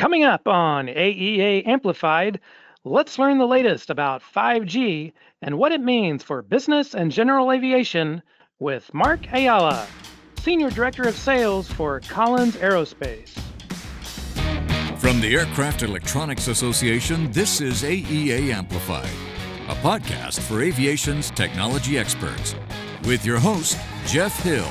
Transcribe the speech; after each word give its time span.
Coming 0.00 0.24
up 0.24 0.48
on 0.48 0.86
AEA 0.86 1.68
Amplified, 1.68 2.40
let's 2.84 3.18
learn 3.18 3.36
the 3.36 3.46
latest 3.46 3.90
about 3.90 4.22
5G 4.22 5.12
and 5.42 5.58
what 5.58 5.72
it 5.72 5.82
means 5.82 6.22
for 6.22 6.40
business 6.40 6.94
and 6.94 7.12
general 7.12 7.52
aviation 7.52 8.22
with 8.60 8.90
Marc 8.94 9.30
Ayala, 9.30 9.86
Senior 10.38 10.70
Director 10.70 11.02
of 11.02 11.14
Sales 11.14 11.70
for 11.70 12.00
Collins 12.00 12.56
Aerospace. 12.56 13.38
From 14.98 15.20
the 15.20 15.36
Aircraft 15.36 15.82
Electronics 15.82 16.48
Association, 16.48 17.30
this 17.30 17.60
is 17.60 17.82
AEA 17.82 18.54
Amplified, 18.54 19.04
a 19.68 19.74
podcast 19.82 20.40
for 20.40 20.62
aviation's 20.62 21.30
technology 21.30 21.98
experts, 21.98 22.54
with 23.04 23.26
your 23.26 23.38
host, 23.38 23.78
Jeff 24.06 24.34
Hill. 24.42 24.66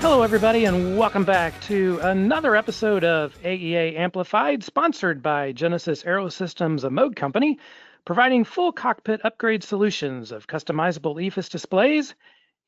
Hello, 0.00 0.22
everybody, 0.22 0.66
and 0.66 0.98
welcome 0.98 1.24
back 1.24 1.58
to 1.62 1.98
another 2.02 2.54
episode 2.54 3.02
of 3.02 3.34
AEA 3.42 3.98
Amplified, 3.98 4.62
sponsored 4.62 5.22
by 5.22 5.54
Genesys 5.54 6.04
Aerosystems, 6.04 6.84
a 6.84 6.90
Moog 6.90 7.16
company, 7.16 7.58
providing 8.04 8.44
full 8.44 8.72
cockpit 8.72 9.22
upgrade 9.24 9.64
solutions 9.64 10.32
of 10.32 10.46
customizable 10.46 11.16
EFIS 11.16 11.48
displays, 11.50 12.14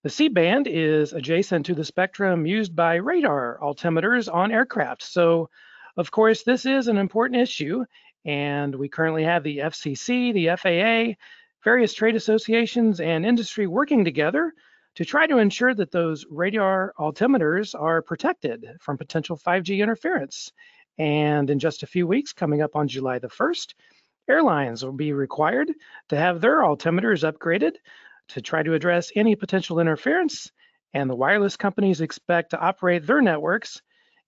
the 0.03 0.09
C 0.09 0.27
band 0.27 0.67
is 0.67 1.13
adjacent 1.13 1.65
to 1.67 1.75
the 1.75 1.85
spectrum 1.85 2.45
used 2.45 2.75
by 2.75 2.95
radar 2.95 3.57
altimeters 3.61 4.27
on 4.31 4.51
aircraft. 4.51 5.03
So, 5.03 5.49
of 5.95 6.11
course, 6.11 6.43
this 6.43 6.65
is 6.65 6.89
an 6.89 6.97
important 6.97 7.41
issue 7.41 7.85
and 8.25 8.75
we 8.75 8.89
currently 8.89 9.23
have 9.23 9.43
the 9.43 9.59
FCC, 9.59 10.33
the 10.33 10.55
FAA, 10.55 11.15
various 11.63 11.93
trade 11.93 12.15
associations, 12.15 12.99
and 12.99 13.25
industry 13.25 13.67
working 13.67 14.05
together 14.05 14.53
to 14.95 15.05
try 15.05 15.27
to 15.27 15.37
ensure 15.37 15.73
that 15.75 15.91
those 15.91 16.25
radar 16.29 16.93
altimeters 16.97 17.79
are 17.79 18.01
protected 18.01 18.65
from 18.81 18.97
potential 18.97 19.37
5G 19.37 19.79
interference. 19.79 20.51
And 20.97 21.49
in 21.49 21.59
just 21.59 21.83
a 21.83 21.87
few 21.87 22.07
weeks, 22.07 22.33
coming 22.33 22.61
up 22.61 22.75
on 22.75 22.87
July 22.87 23.19
the 23.19 23.27
1st, 23.27 23.73
airlines 24.27 24.83
will 24.83 24.93
be 24.93 25.13
required 25.13 25.71
to 26.09 26.17
have 26.17 26.41
their 26.41 26.61
altimeters 26.61 27.29
upgraded 27.29 27.73
to 28.29 28.41
try 28.41 28.63
to 28.63 28.73
address 28.73 29.11
any 29.15 29.35
potential 29.35 29.79
interference. 29.79 30.51
And 30.93 31.09
the 31.09 31.15
wireless 31.15 31.57
companies 31.57 32.01
expect 32.01 32.51
to 32.51 32.59
operate 32.59 33.05
their 33.05 33.21
networks 33.21 33.81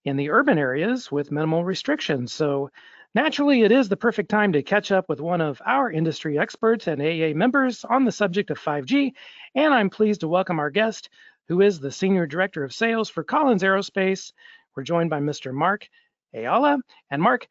in 0.06 0.18
the 0.18 0.30
urban 0.30 0.58
areas 0.58 1.12
with 1.12 1.31
minimal 1.31 1.64
restrictions. 1.64 2.31
So 2.31 2.70
Naturally, 3.16 3.64
it 3.64 3.72
is 3.72 3.90
the 3.90 3.98
perfect 3.98 4.30
time 4.30 4.54
to 4.54 4.62
catch 4.62 4.92
up 4.92 5.10
with 5.10 5.20
one 5.20 5.42
of 5.42 5.60
our 5.66 5.92
industry 5.92 6.38
experts 6.38 6.86
and 6.86 7.02
AEA 7.02 7.34
members 7.34 7.84
on 7.84 8.06
the 8.06 8.12
subject 8.12 8.52
of 8.52 8.60
5G, 8.60 9.14
and 9.56 9.74
I'm 9.74 9.90
pleased 9.90 10.22
to 10.22 10.28
welcome 10.28 10.60
our 10.60 10.70
guest, 10.70 11.10
who 11.48 11.62
is 11.62 11.80
the 11.80 11.92
Senior 11.92 12.28
Director 12.28 12.64
of 12.64 12.72
Sales 12.72 13.10
for 13.10 13.24
Collins 13.24 13.64
Aerospace. 13.64 14.32
We're 14.76 14.84
joined 14.84 15.10
by 15.10 15.22
Mr. 15.22 15.52
Marc 15.52 15.90
Ayala. 16.36 16.78
And 17.09 17.19
Marc, 17.19 17.48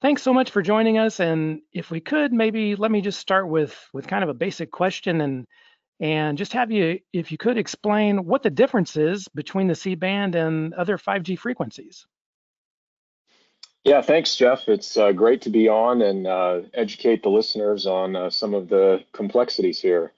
thanks 0.00 0.22
so 0.22 0.32
much 0.32 0.50
for 0.50 0.62
joining 0.62 0.96
us. 0.96 1.20
And 1.20 1.60
if 1.74 1.90
we 1.90 2.00
could, 2.00 2.32
maybe 2.32 2.74
let 2.74 2.90
me 2.90 3.02
just 3.02 3.20
start 3.20 3.48
with, 3.48 3.78
with 3.92 4.06
kind 4.06 4.24
of 4.24 4.30
a 4.30 4.34
basic 4.34 4.70
question 4.70 5.20
and 5.20 5.46
and 6.00 6.36
just 6.36 6.54
have 6.54 6.72
you, 6.72 6.98
if 7.12 7.30
you 7.30 7.38
could 7.38 7.58
explain 7.58 8.24
what 8.24 8.42
the 8.42 8.50
difference 8.50 8.96
is 8.96 9.28
between 9.28 9.68
the 9.68 9.74
C-band 9.76 10.34
and 10.34 10.74
other 10.74 10.98
5G 10.98 11.38
frequencies. 11.38 12.06
Yeah, 13.84 14.00
thanks, 14.00 14.36
Jeff. 14.36 14.68
It's 14.68 14.96
uh, 14.96 15.10
great 15.10 15.42
to 15.42 15.50
be 15.50 15.68
on 15.68 16.02
and 16.02 16.26
uh, 16.26 16.60
educate 16.72 17.22
the 17.22 17.30
listeners 17.30 17.84
on 17.84 18.14
uh, 18.14 18.30
some 18.30 18.54
of 18.54 18.68
the 18.68 19.04
complexities 19.12 19.80
here. 19.80 20.12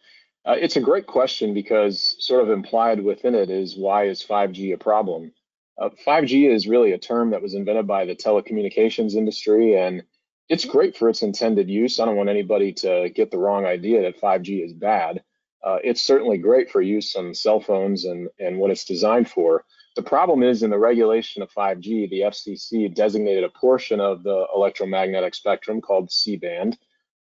Uh, 0.44 0.56
it's 0.58 0.76
a 0.76 0.80
great 0.80 1.06
question 1.06 1.54
because 1.54 2.16
sort 2.18 2.42
of 2.42 2.50
implied 2.50 3.02
within 3.02 3.34
it 3.34 3.48
is 3.48 3.74
why 3.76 4.04
is 4.04 4.22
5G 4.22 4.74
a 4.74 4.76
problem? 4.76 5.32
5G 5.80 6.50
uh, 6.50 6.52
is 6.54 6.68
really 6.68 6.92
a 6.92 6.98
term 6.98 7.30
that 7.30 7.40
was 7.40 7.54
invented 7.54 7.86
by 7.86 8.04
the 8.04 8.14
telecommunications 8.14 9.14
industry 9.14 9.76
and 9.76 10.02
it's 10.50 10.66
great 10.66 10.94
for 10.94 11.08
its 11.08 11.22
intended 11.22 11.70
use. 11.70 11.98
I 11.98 12.04
don't 12.04 12.16
want 12.16 12.28
anybody 12.28 12.70
to 12.74 13.08
get 13.14 13.30
the 13.30 13.38
wrong 13.38 13.64
idea 13.64 14.02
that 14.02 14.20
5G 14.20 14.62
is 14.62 14.74
bad. 14.74 15.22
Uh, 15.64 15.78
it's 15.82 16.02
certainly 16.02 16.36
great 16.36 16.70
for 16.70 16.82
use 16.82 17.16
on 17.16 17.34
cell 17.34 17.60
phones 17.60 18.04
and, 18.04 18.28
and 18.38 18.58
what 18.58 18.70
it's 18.70 18.84
designed 18.84 19.30
for. 19.30 19.64
The 19.96 20.02
problem 20.02 20.42
is 20.42 20.62
in 20.62 20.70
the 20.70 20.78
regulation 20.78 21.42
of 21.42 21.52
5G, 21.52 22.10
the 22.10 22.22
FCC 22.22 22.92
designated 22.92 23.44
a 23.44 23.48
portion 23.48 24.00
of 24.00 24.24
the 24.24 24.46
electromagnetic 24.54 25.34
spectrum 25.34 25.80
called 25.80 26.10
C-band 26.10 26.76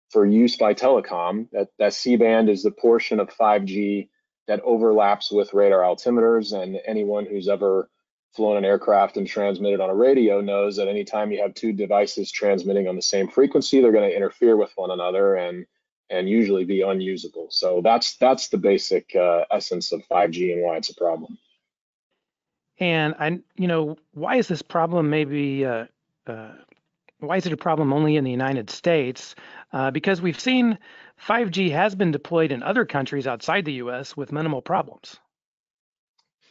for 0.09 0.25
use 0.25 0.57
by 0.57 0.73
telecom. 0.73 1.50
That, 1.51 1.67
that 1.78 1.94
C-band 1.94 2.50
is 2.50 2.63
the 2.63 2.72
portion 2.72 3.19
of 3.19 3.29
5G 3.29 4.09
that 4.47 4.62
overlaps 4.62 5.31
with 5.31 5.53
radar 5.53 5.81
altimeters, 5.81 6.53
and 6.53 6.79
anyone 6.85 7.25
who's 7.25 7.47
ever 7.47 7.89
flown 8.35 8.57
an 8.57 8.66
aircraft 8.66 9.17
and 9.17 9.28
transmitted 9.28 9.79
on 9.79 9.89
a 9.89 9.95
radio 9.95 10.41
knows 10.41 10.75
that 10.78 10.88
anytime 10.88 11.31
you 11.31 11.41
have 11.41 11.53
two 11.53 11.72
devices 11.72 12.31
transmitting 12.31 12.88
on 12.88 12.95
the 12.95 13.01
same 13.01 13.28
frequency, 13.28 13.79
they're 13.79 13.91
going 13.91 14.09
to 14.09 14.16
interfere 14.16 14.57
with 14.57 14.72
one 14.75 14.91
another 14.91 15.35
and 15.35 15.66
and 16.09 16.29
usually 16.29 16.66
be 16.66 16.81
unusable. 16.81 17.47
So 17.50 17.81
that's 17.83 18.17
that's 18.17 18.50
the 18.50 18.57
basic 18.57 19.16
uh, 19.16 19.45
essence 19.51 19.91
of 19.91 20.01
5G 20.12 20.53
and 20.53 20.62
why 20.62 20.78
it's 20.78 20.89
a 20.89 20.95
problem. 20.95 21.38
And 22.83 23.16
I, 23.17 23.39
you 23.55 23.69
know, 23.69 23.95
why 24.13 24.35
is 24.35 24.49
this 24.49 24.61
problem 24.61 25.09
maybe, 25.09 25.66
uh, 25.66 25.85
uh, 26.27 26.51
why 27.19 27.38
is 27.38 27.45
it 27.45 27.53
a 27.53 27.57
problem 27.57 27.94
only 27.94 28.17
in 28.17 28.25
the 28.25 28.31
United 28.31 28.69
States? 28.69 29.35
Uh, 29.71 29.89
because 29.89 30.21
we've 30.21 30.38
seen 30.38 30.77
5G 31.25 31.71
has 31.71 31.95
been 31.95 32.11
deployed 32.11 32.51
in 32.51 32.61
other 32.61 32.83
countries 32.83 33.25
outside 33.25 33.63
the 33.63 33.79
U.S. 33.85 34.17
with 34.17 34.33
minimal 34.33 34.61
problems. 34.61 35.16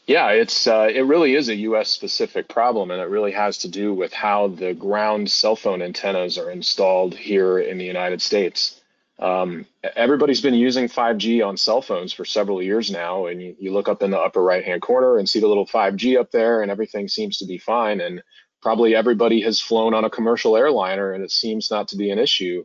Yeah, 0.06 0.30
it's 0.30 0.66
uh, 0.66 0.88
it 0.90 1.02
really 1.02 1.34
is 1.34 1.50
a 1.50 1.54
U.S. 1.68 1.90
specific 1.90 2.48
problem, 2.48 2.90
and 2.90 3.02
it 3.02 3.10
really 3.10 3.32
has 3.32 3.58
to 3.58 3.68
do 3.68 3.92
with 3.92 4.14
how 4.14 4.48
the 4.48 4.72
ground 4.72 5.30
cell 5.30 5.54
phone 5.54 5.82
antennas 5.82 6.38
are 6.38 6.50
installed 6.50 7.14
here 7.14 7.58
in 7.58 7.76
the 7.76 7.84
United 7.84 8.22
States. 8.22 8.81
Um, 9.18 9.66
everybody's 9.94 10.40
been 10.40 10.54
using 10.54 10.88
5G 10.88 11.46
on 11.46 11.56
cell 11.56 11.82
phones 11.82 12.12
for 12.12 12.24
several 12.24 12.62
years 12.62 12.90
now, 12.90 13.26
and 13.26 13.40
you, 13.40 13.54
you 13.58 13.72
look 13.72 13.88
up 13.88 14.02
in 14.02 14.10
the 14.10 14.18
upper 14.18 14.42
right 14.42 14.64
hand 14.64 14.82
corner 14.82 15.18
and 15.18 15.28
see 15.28 15.40
the 15.40 15.48
little 15.48 15.66
5G 15.66 16.18
up 16.18 16.30
there, 16.30 16.62
and 16.62 16.70
everything 16.70 17.08
seems 17.08 17.38
to 17.38 17.46
be 17.46 17.58
fine. 17.58 18.00
And 18.00 18.22
probably 18.62 18.94
everybody 18.94 19.42
has 19.42 19.60
flown 19.60 19.94
on 19.94 20.04
a 20.04 20.10
commercial 20.10 20.56
airliner, 20.56 21.12
and 21.12 21.22
it 21.22 21.30
seems 21.30 21.70
not 21.70 21.88
to 21.88 21.96
be 21.96 22.10
an 22.10 22.18
issue. 22.18 22.64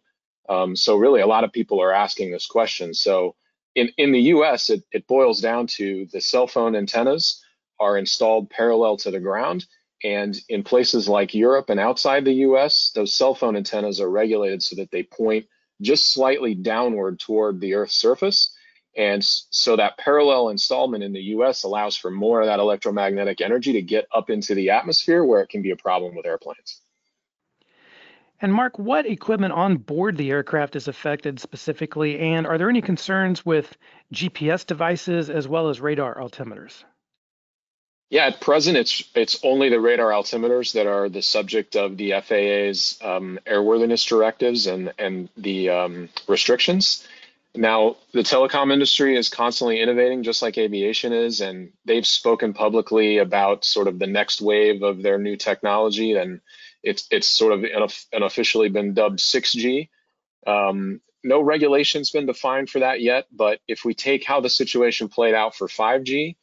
Um, 0.50 0.76
so 0.76 0.96
really, 0.96 1.22
a 1.22 1.28
lot 1.28 1.44
of 1.44 1.52
people 1.52 1.82
are 1.82 1.92
asking 1.92 2.32
this 2.32 2.48
question. 2.48 2.94
So 2.94 3.36
in, 3.76 3.90
in 3.98 4.12
the 4.12 4.22
US, 4.34 4.70
it, 4.70 4.84
it 4.92 5.08
boils 5.08 5.42
down 5.42 5.68
to 5.68 6.08
the 6.12 6.22
cell 6.22 6.48
phone 6.48 6.76
antennas 6.76 7.44
are 7.80 7.98
installed 7.98 8.50
parallel 8.50 8.98
to 8.98 9.12
the 9.12 9.20
ground. 9.20 9.66
And 10.04 10.36
in 10.50 10.64
places 10.64 11.10
like 11.10 11.34
Europe 11.34 11.70
and 11.70 11.80
outside 11.80 12.26
the 12.26 12.34
US, 12.34 12.92
those 12.96 13.14
cell 13.14 13.36
phone 13.36 13.56
antennas 13.56 14.00
are 14.00 14.10
regulated 14.10 14.64
so 14.64 14.76
that 14.78 14.92
they 14.92 15.04
point 15.04 15.46
just 15.82 16.12
slightly 16.14 16.56
downward 16.56 17.20
toward 17.20 17.60
the 17.60 17.76
Earth's 17.76 17.96
surface. 17.96 18.54
And 18.96 19.24
so 19.24 19.76
that 19.76 19.98
parallel 19.98 20.50
installment 20.50 21.04
in 21.04 21.14
the 21.14 21.22
US 21.36 21.64
allows 21.64 21.96
for 21.96 22.10
more 22.10 22.42
of 22.42 22.48
that 22.48 22.60
electromagnetic 22.60 23.42
energy 23.42 23.74
to 23.74 23.82
get 23.82 24.08
up 24.14 24.30
into 24.30 24.56
the 24.56 24.72
atmosphere 24.72 25.24
where 25.24 25.42
it 25.42 25.50
can 25.50 25.62
be 25.62 25.72
a 25.72 25.76
problem 25.76 26.16
with 26.16 26.26
airplanes. 26.26 26.82
And 28.40 28.54
Marc, 28.54 28.78
what 28.78 29.08
equipment 29.08 29.54
on 29.54 29.78
board 29.78 30.18
the 30.18 30.30
aircraft 30.30 30.76
is 30.76 30.88
affected 30.88 31.40
specifically? 31.40 32.20
And 32.20 32.46
are 32.46 32.58
there 32.58 32.70
any 32.70 32.82
concerns 32.82 33.46
with 33.46 33.78
GPS 34.14 34.66
devices 34.66 35.30
as 35.30 35.48
well 35.48 35.70
as 35.70 35.82
radar 35.82 36.16
altimeters? 36.16 36.84
Yeah, 38.10 38.28
at 38.28 38.40
present, 38.40 38.78
it's 38.78 39.04
it's 39.16 39.40
only 39.44 39.70
the 39.70 39.82
radar 39.82 40.12
altimeters 40.12 40.74
that 40.74 40.88
are 40.88 41.10
the 41.10 41.22
subject 41.22 41.76
of 41.76 41.98
the 41.98 42.14
FAA's 42.22 42.98
um, 43.04 43.38
airworthiness 43.46 44.08
directives 44.08 44.66
and 44.66 44.94
and 44.98 45.28
the 45.36 45.70
um, 45.70 46.10
restrictions. 46.28 47.06
Now, 47.54 47.98
the 48.14 48.22
telecom 48.22 48.72
industry 48.72 49.18
is 49.18 49.30
constantly 49.30 49.82
innovating, 49.82 50.24
just 50.24 50.42
like 50.42 50.58
aviation 50.58 51.12
is, 51.12 51.42
and 51.42 51.74
they've 51.86 52.06
spoken 52.06 52.54
publicly 52.54 53.18
about 53.18 53.66
sort 53.66 53.88
of 53.88 54.00
the 54.00 54.08
next 54.08 54.42
wave 54.42 54.84
of 54.84 55.02
their 55.02 55.18
new 55.18 55.36
technology, 55.36 56.14
and 56.14 56.40
it's 56.84 57.08
it's 57.12 57.28
sort 57.28 57.52
of 57.54 57.66
unofficially 58.14 58.70
been 58.70 58.94
dubbed 58.94 59.20
6G. 59.20 59.90
Um, 60.46 61.02
no 61.24 61.42
regulation's 61.42 62.12
been 62.12 62.26
defined 62.26 62.70
for 62.70 62.80
that 62.80 63.02
yet, 63.02 63.26
but 63.34 63.60
if 63.68 63.84
we 63.84 63.94
take 63.94 64.24
how 64.24 64.40
the 64.40 64.50
situation 64.50 65.10
played 65.10 65.34
out 65.34 65.56
for 65.56 65.68
5G, 65.68 66.38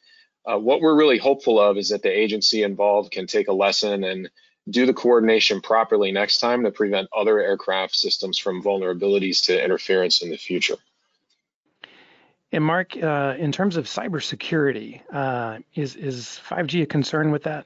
uh, 0.45 0.57
what 0.57 0.81
we're 0.81 0.97
really 0.97 1.17
hopeful 1.17 1.59
of 1.59 1.77
is 1.77 1.89
that 1.89 2.03
the 2.03 2.11
agency 2.11 2.63
involved 2.63 3.11
can 3.11 3.27
take 3.27 3.47
a 3.47 3.53
lesson 3.53 4.03
and 4.03 4.29
do 4.69 4.85
the 4.85 4.93
coordination 4.93 5.61
properly 5.61 6.11
next 6.11 6.39
time 6.39 6.63
to 6.63 6.71
prevent 6.71 7.07
other 7.15 7.39
aircraft 7.39 7.95
systems 7.95 8.37
from 8.37 8.63
vulnerabilities 8.63 9.45
to 9.45 9.63
interference 9.63 10.21
in 10.21 10.29
the 10.29 10.37
future. 10.37 10.77
And 12.51 12.63
Marc, 12.63 12.95
uh, 12.95 13.35
in 13.37 13.51
terms 13.51 13.75
of 13.75 13.85
cybersecurity, 13.85 15.01
uh, 15.11 15.59
is 15.73 15.95
is 15.95 16.39
5G 16.47 16.83
a 16.83 16.85
concern 16.85 17.31
with 17.31 17.43
that? 17.43 17.65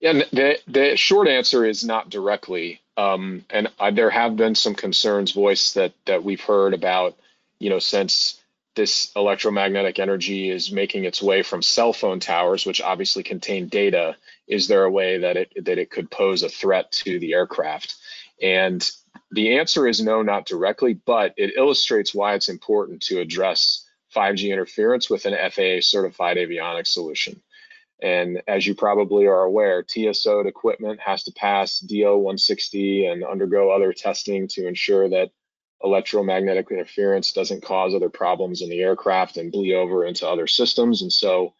Yeah, 0.00 0.22
the 0.32 0.58
the 0.66 0.96
short 0.96 1.28
answer 1.28 1.64
is 1.64 1.84
not 1.84 2.08
directly. 2.08 2.80
Um, 2.96 3.44
and 3.50 3.68
I, 3.78 3.90
there 3.90 4.10
have 4.10 4.36
been 4.36 4.54
some 4.54 4.74
concerns 4.74 5.32
voiced 5.32 5.74
that 5.74 5.92
that 6.06 6.24
we've 6.24 6.40
heard 6.40 6.74
about, 6.74 7.16
you 7.58 7.70
know, 7.70 7.78
since 7.78 8.41
this 8.74 9.12
electromagnetic 9.14 9.98
energy 9.98 10.50
is 10.50 10.72
making 10.72 11.04
its 11.04 11.22
way 11.22 11.42
from 11.42 11.62
cell 11.62 11.92
phone 11.92 12.20
towers, 12.20 12.64
which 12.64 12.80
obviously 12.80 13.22
contain 13.22 13.68
data. 13.68 14.16
Is 14.48 14.68
there 14.68 14.84
a 14.84 14.90
way 14.90 15.18
that 15.18 15.36
it 15.36 15.52
that 15.64 15.78
it 15.78 15.90
could 15.90 16.10
pose 16.10 16.42
a 16.42 16.48
threat 16.48 16.90
to 16.92 17.18
the 17.18 17.34
aircraft? 17.34 17.94
And 18.40 18.88
the 19.30 19.58
answer 19.58 19.86
is 19.86 20.02
no, 20.02 20.22
not 20.22 20.46
directly, 20.46 20.94
but 20.94 21.34
it 21.36 21.54
illustrates 21.56 22.14
why 22.14 22.34
it's 22.34 22.48
important 22.48 23.02
to 23.02 23.20
address 23.20 23.86
5G 24.14 24.50
interference 24.50 25.08
with 25.08 25.24
an 25.26 25.34
FAA 25.50 25.80
certified 25.80 26.36
avionics 26.36 26.88
solution. 26.88 27.40
And 28.02 28.42
as 28.48 28.66
you 28.66 28.74
probably 28.74 29.26
are 29.26 29.42
aware, 29.42 29.84
TSO 29.84 30.40
equipment 30.40 31.00
has 31.00 31.22
to 31.24 31.32
pass 31.32 31.78
DO 31.78 32.16
160 32.16 33.06
and 33.06 33.24
undergo 33.24 33.70
other 33.70 33.92
testing 33.92 34.48
to 34.48 34.66
ensure 34.66 35.08
that 35.10 35.30
electromagnetic 35.84 36.70
interference 36.70 37.32
doesn't 37.32 37.62
cause 37.62 37.94
other 37.94 38.08
problems 38.08 38.62
in 38.62 38.68
the 38.68 38.80
aircraft 38.80 39.36
and 39.36 39.52
bleed 39.52 39.74
over 39.74 40.04
into 40.04 40.28
other 40.28 40.46
systems. 40.46 41.02
And 41.02 41.12
so 41.12 41.54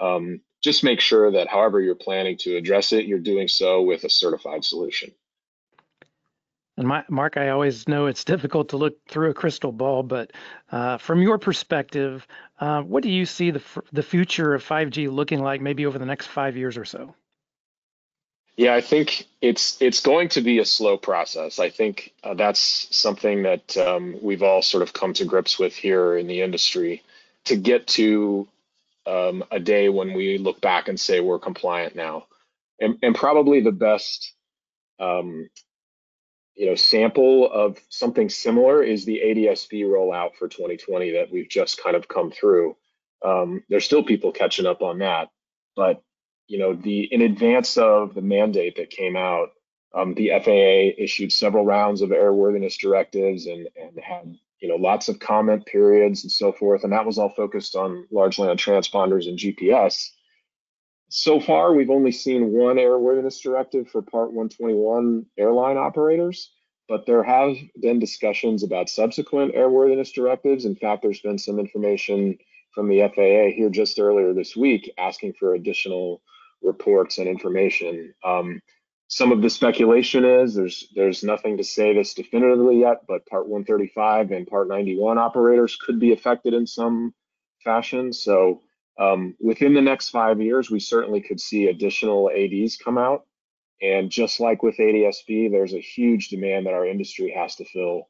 um, 0.00 0.40
just 0.62 0.84
make 0.84 1.00
sure 1.00 1.32
that 1.32 1.48
however 1.48 1.80
you're 1.80 1.94
planning 1.94 2.36
to 2.38 2.56
address 2.56 2.92
it, 2.92 3.06
you're 3.06 3.18
doing 3.18 3.48
so 3.48 3.82
with 3.82 4.04
a 4.04 4.10
certified 4.10 4.64
solution. 4.64 5.12
And 6.76 6.86
my, 6.86 7.04
Marc, 7.08 7.36
I 7.36 7.48
always 7.48 7.88
know 7.88 8.06
it's 8.06 8.24
difficult 8.32 8.68
to 8.70 8.76
look 8.76 8.96
through 9.08 9.30
a 9.30 9.34
crystal 9.34 9.72
ball, 9.72 10.02
but 10.02 10.32
uh, 10.70 10.98
from 10.98 11.20
your 11.20 11.38
perspective, 11.38 12.26
uh, 12.60 12.82
what 12.82 13.02
do 13.02 13.10
you 13.10 13.26
see 13.26 13.50
the 13.50 13.62
the 13.92 14.02
future 14.02 14.54
of 14.54 14.64
5G 14.64 15.10
looking 15.10 15.40
like, 15.40 15.60
maybe 15.60 15.86
over 15.86 15.98
the 15.98 16.06
next 16.06 16.26
five 16.26 16.56
years 16.56 16.76
or 16.76 16.84
so? 16.84 17.14
Yeah, 18.58 18.74
I 18.74 18.80
think 18.80 19.28
it's 19.40 19.80
it's 19.80 20.00
going 20.00 20.30
to 20.30 20.40
be 20.40 20.58
a 20.58 20.64
slow 20.64 20.96
process. 20.98 21.60
I 21.60 21.70
think 21.70 22.12
uh, 22.24 22.34
that's 22.34 22.88
something 22.90 23.44
that 23.44 23.76
um, 23.76 24.16
we've 24.20 24.42
all 24.42 24.62
sort 24.62 24.82
of 24.82 24.92
come 24.92 25.12
to 25.14 25.24
grips 25.24 25.60
with 25.60 25.76
here 25.76 26.18
in 26.18 26.26
the 26.26 26.42
industry. 26.42 27.04
To 27.44 27.56
get 27.56 27.86
to 27.88 28.48
um, 29.06 29.44
a 29.52 29.60
day 29.60 29.88
when 29.88 30.12
we 30.12 30.38
look 30.38 30.60
back 30.60 30.88
and 30.88 30.98
say 30.98 31.20
we're 31.20 31.38
compliant 31.38 31.94
now, 31.94 32.26
and, 32.80 32.98
and 33.00 33.14
probably 33.14 33.60
the 33.60 33.72
best 33.72 34.34
um, 34.98 35.48
you 36.56 36.66
know, 36.66 36.74
sample 36.74 37.50
of 37.50 37.78
something 37.90 38.28
similar 38.28 38.82
is 38.82 39.04
the 39.04 39.48
ADS-B 39.48 39.84
rollout 39.84 40.34
for 40.36 40.48
2020 40.48 41.12
that 41.12 41.30
we've 41.30 41.48
just 41.48 41.80
kind 41.82 41.94
of 41.94 42.08
come 42.08 42.32
through. 42.32 42.76
Um, 43.24 43.62
there's 43.68 43.84
still 43.84 44.02
people 44.02 44.32
catching 44.32 44.66
up 44.66 44.82
on 44.82 44.98
that, 44.98 45.28
but 45.76 46.02
you 46.48 46.58
know, 46.58 46.74
the 46.74 47.02
in 47.12 47.22
advance 47.22 47.76
of 47.76 48.14
the 48.14 48.22
mandate 48.22 48.76
that 48.76 48.90
came 48.90 49.16
out, 49.16 49.50
um, 49.94 50.14
the 50.14 50.30
FAA 50.30 51.00
issued 51.02 51.30
several 51.30 51.64
rounds 51.64 52.00
of 52.00 52.10
airworthiness 52.10 52.78
directives 52.78 53.46
and 53.46 53.68
and 53.76 53.98
had 54.02 54.34
you 54.60 54.68
know 54.68 54.76
lots 54.76 55.08
of 55.08 55.20
comment 55.20 55.66
periods 55.66 56.24
and 56.24 56.32
so 56.32 56.50
forth, 56.52 56.84
and 56.84 56.92
that 56.92 57.06
was 57.06 57.18
all 57.18 57.28
focused 57.28 57.76
on 57.76 58.06
largely 58.10 58.48
on 58.48 58.56
transponders 58.56 59.28
and 59.28 59.38
GPS. 59.38 60.08
So 61.10 61.38
far, 61.40 61.74
we've 61.74 61.90
only 61.90 62.12
seen 62.12 62.52
one 62.52 62.76
airworthiness 62.76 63.40
directive 63.42 63.88
for 63.88 64.02
Part 64.02 64.28
121 64.28 65.24
airline 65.38 65.78
operators, 65.78 66.50
but 66.86 67.06
there 67.06 67.22
have 67.22 67.56
been 67.80 67.98
discussions 67.98 68.62
about 68.62 68.90
subsequent 68.90 69.54
airworthiness 69.54 70.12
directives. 70.12 70.64
In 70.66 70.76
fact, 70.76 71.02
there's 71.02 71.20
been 71.20 71.38
some 71.38 71.58
information 71.58 72.36
from 72.74 72.88
the 72.88 73.00
FAA 73.00 73.56
here 73.56 73.70
just 73.70 73.98
earlier 73.98 74.34
this 74.34 74.54
week 74.54 74.92
asking 74.98 75.32
for 75.32 75.54
additional 75.54 76.22
reports 76.62 77.18
and 77.18 77.28
information. 77.28 78.14
Um, 78.24 78.60
some 79.08 79.32
of 79.32 79.40
the 79.40 79.48
speculation 79.48 80.24
is 80.24 80.54
there's 80.54 80.88
there's 80.94 81.24
nothing 81.24 81.56
to 81.56 81.64
say 81.64 81.94
this 81.94 82.12
definitively 82.12 82.80
yet, 82.80 83.06
but 83.08 83.26
Part 83.26 83.48
135 83.48 84.32
and 84.32 84.46
Part 84.46 84.68
91 84.68 85.16
operators 85.16 85.76
could 85.76 85.98
be 85.98 86.12
affected 86.12 86.52
in 86.52 86.66
some 86.66 87.14
fashion. 87.64 88.12
So 88.12 88.62
um, 88.98 89.34
within 89.40 89.74
the 89.74 89.80
next 89.80 90.10
five 90.10 90.40
years, 90.40 90.70
we 90.70 90.80
certainly 90.80 91.20
could 91.20 91.40
see 91.40 91.66
additional 91.66 92.30
ADs 92.30 92.76
come 92.76 92.98
out. 92.98 93.24
And 93.80 94.10
just 94.10 94.40
like 94.40 94.62
with 94.62 94.80
ADS-B, 94.80 95.48
there's 95.48 95.72
a 95.72 95.80
huge 95.80 96.28
demand 96.28 96.66
that 96.66 96.74
our 96.74 96.86
industry 96.86 97.30
has 97.30 97.54
to 97.56 97.64
fill. 97.64 98.08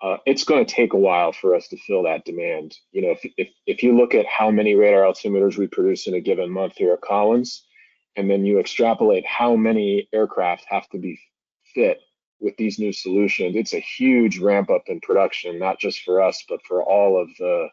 Uh, 0.00 0.16
it's 0.26 0.44
going 0.44 0.64
to 0.64 0.74
take 0.74 0.94
a 0.94 0.98
while 0.98 1.32
for 1.32 1.54
us 1.54 1.68
to 1.68 1.76
fill 1.76 2.04
that 2.04 2.24
demand. 2.24 2.74
You 2.92 3.02
know, 3.02 3.10
if, 3.10 3.32
if, 3.36 3.48
if 3.66 3.82
you 3.82 3.96
look 3.96 4.14
at 4.14 4.26
how 4.26 4.50
many 4.50 4.74
radar 4.74 5.02
altimeters 5.02 5.58
we 5.58 5.66
produce 5.66 6.06
in 6.06 6.14
a 6.14 6.20
given 6.20 6.50
month 6.50 6.76
here 6.76 6.94
at 6.94 7.02
Collins, 7.02 7.66
and 8.16 8.30
then 8.30 8.44
you 8.44 8.58
extrapolate 8.58 9.26
how 9.26 9.56
many 9.56 10.08
aircraft 10.12 10.64
have 10.68 10.88
to 10.90 10.98
be 10.98 11.18
fit 11.74 12.00
with 12.40 12.56
these 12.56 12.78
new 12.78 12.92
solutions, 12.92 13.54
it's 13.56 13.72
a 13.72 13.80
huge 13.80 14.38
ramp 14.38 14.68
up 14.68 14.82
in 14.88 15.00
production, 15.00 15.58
not 15.58 15.78
just 15.78 16.02
for 16.02 16.20
us, 16.20 16.44
but 16.48 16.60
for 16.66 16.82
all 16.82 17.20
of 17.20 17.28
the 17.38 17.68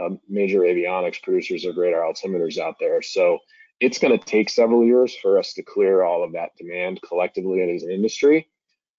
um, 0.00 0.20
major 0.28 0.60
avionics 0.60 1.22
producers 1.22 1.64
of 1.64 1.76
radar 1.76 2.02
altimeters 2.02 2.58
out 2.58 2.74
there. 2.80 3.00
So 3.02 3.38
it's 3.78 3.98
going 3.98 4.18
to 4.18 4.24
take 4.24 4.50
several 4.50 4.84
years 4.84 5.16
for 5.16 5.38
us 5.38 5.54
to 5.54 5.62
clear 5.62 6.02
all 6.02 6.24
of 6.24 6.32
that 6.32 6.50
demand 6.58 7.00
collectively 7.06 7.62
as 7.62 7.84
an 7.84 7.92
industry 7.92 8.48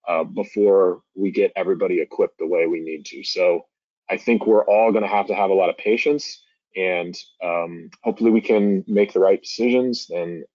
uh, 0.07 0.24
before 0.24 1.01
we 1.13 1.30
get 1.30 1.51
everybody 1.56 2.01
equipped 2.01 2.39
the 2.39 2.48
way 2.48 2.66
we 2.66 2.80
need 2.80 3.06
to. 3.07 3.24
So 3.24 3.66
I 4.10 4.18
think 4.18 4.45
we're 4.45 4.66
all 4.66 4.92
going 4.92 5.04
to 5.04 5.10
have 5.10 5.28
to 5.28 5.36
have 5.36 5.50
a 5.50 5.54
lot 5.54 5.69
of 5.69 5.78
patience 5.78 6.42
and 6.75 7.18
um, 7.44 7.89
hopefully 8.01 8.31
we 8.31 8.42
can 8.42 8.83
make 8.88 9.12
the 9.12 9.19
right 9.19 9.42
decisions 9.42 10.10
and, 10.10 10.45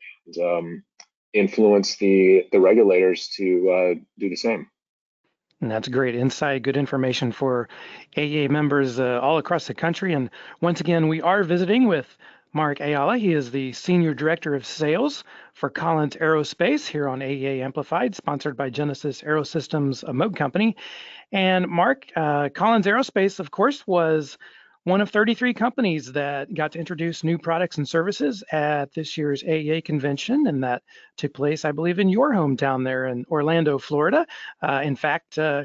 um, 0.42 0.82
influence 1.32 1.96
the 1.96 2.46
the 2.52 2.60
regulators 2.60 3.28
to 3.36 3.70
uh, 3.70 3.94
do 4.18 4.28
the 4.28 4.36
same. 4.36 4.68
And 5.60 5.70
that's 5.70 5.88
great 5.88 6.14
insight, 6.14 6.62
good 6.62 6.76
information 6.76 7.32
for 7.32 7.68
AEA 8.16 8.50
members 8.50 9.00
uh, 9.00 9.20
all 9.22 9.38
across 9.38 9.66
the 9.66 9.74
country. 9.74 10.12
And 10.12 10.28
once 10.60 10.80
again, 10.80 11.08
we 11.08 11.22
are 11.22 11.42
visiting 11.44 11.86
with 11.86 12.14
Marc 12.52 12.80
Ayala. 12.80 13.16
He 13.16 13.32
is 13.32 13.50
the 13.50 13.72
Senior 13.72 14.12
Director 14.12 14.54
of 14.54 14.66
Sales 14.66 15.24
for 15.54 15.70
Collins 15.70 16.16
Aerospace 16.16 16.86
here 16.86 17.08
on 17.08 17.20
AEA 17.20 17.60
Amplified, 17.60 18.14
sponsored 18.14 18.56
by 18.56 18.70
Genesys 18.70 19.24
Aerosystems, 19.24 20.02
a 20.04 20.12
Moog 20.12 20.36
company. 20.36 20.76
And 21.32 21.68
Marc, 21.68 22.06
uh, 22.16 22.50
Collins 22.50 22.86
Aerospace, 22.86 23.40
of 23.40 23.50
course, 23.50 23.86
was 23.86 24.38
one 24.86 25.00
of 25.00 25.10
33 25.10 25.52
companies 25.52 26.12
that 26.12 26.54
got 26.54 26.70
to 26.70 26.78
introduce 26.78 27.24
new 27.24 27.36
products 27.38 27.76
and 27.76 27.88
services 27.88 28.44
at 28.52 28.94
this 28.94 29.18
year's 29.18 29.42
AEA 29.42 29.84
convention, 29.84 30.46
and 30.46 30.62
that 30.62 30.84
took 31.16 31.34
place, 31.34 31.64
I 31.64 31.72
believe, 31.72 31.98
in 31.98 32.08
your 32.08 32.32
hometown 32.32 32.84
there 32.84 33.06
in 33.06 33.24
Orlando, 33.28 33.78
Florida. 33.78 34.24
Uh, 34.62 34.82
in 34.84 34.94
fact, 34.94 35.40
uh, 35.40 35.64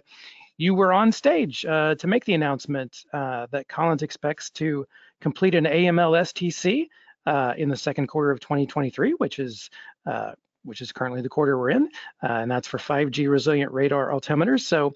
you 0.57 0.73
were 0.73 0.91
on 0.91 1.11
stage 1.11 1.63
uh, 1.65 1.93
to 1.95 2.07
make 2.07 2.25
the 2.25 2.33
announcement 2.33 3.05
uh, 3.13 3.45
that 3.51 3.67
Collins 3.67 4.01
expects 4.01 4.49
to 4.51 4.87
complete 5.21 5.53
an 5.53 5.65
AML 5.65 6.19
STC 6.21 6.87
uh, 7.27 7.53
in 7.55 7.69
the 7.69 7.77
second 7.77 8.07
quarter 8.07 8.31
of 8.31 8.39
2023, 8.39 9.11
which 9.19 9.37
is 9.37 9.69
uh, 10.07 10.31
which 10.63 10.81
is 10.81 10.91
currently 10.91 11.21
the 11.21 11.29
quarter 11.29 11.59
we're 11.59 11.69
in, 11.69 11.89
and 12.23 12.49
that's 12.49 12.67
for 12.67 12.79
5G 12.79 13.29
resilient 13.29 13.71
radar 13.71 14.09
altimeters. 14.09 14.61
So 14.61 14.93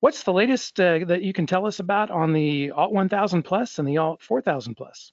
What's 0.00 0.22
the 0.22 0.32
latest 0.32 0.78
uh, 0.78 1.00
that 1.06 1.22
you 1.22 1.32
can 1.32 1.46
tell 1.46 1.66
us 1.66 1.80
about 1.80 2.10
on 2.10 2.32
the 2.32 2.70
Alt 2.70 2.92
1000 2.92 3.42
Plus 3.42 3.78
and 3.78 3.88
the 3.88 3.98
Alt 3.98 4.22
4000 4.22 4.74
Plus? 4.74 5.12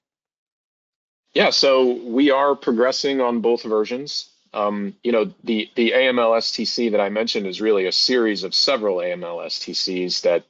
Yeah, 1.34 1.50
so 1.50 1.94
we 2.04 2.30
are 2.32 2.56
progressing 2.56 3.22
on 3.22 3.42
both 3.42 3.64
versions. 3.64 4.30
Um, 4.54 4.96
you 5.04 5.12
know, 5.12 5.34
the 5.44 5.70
the 5.76 5.92
AML 5.92 6.38
STC 6.38 6.92
that 6.92 7.02
I 7.02 7.10
mentioned 7.10 7.48
is 7.48 7.60
really 7.60 7.88
a 7.88 7.92
series 7.92 8.44
of 8.44 8.54
several 8.54 8.98
AML 8.98 9.44
STCs 9.48 10.22
that 10.22 10.44